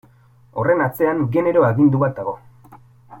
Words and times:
Horren 0.61 0.81
atzean 0.85 1.21
genero 1.37 1.65
agindu 1.69 2.01
bat 2.05 2.17
dago. 2.21 2.35